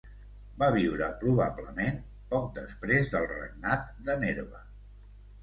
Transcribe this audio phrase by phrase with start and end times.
[0.61, 1.99] Va viure probablement
[2.33, 4.65] poc després del regnat de Nerva.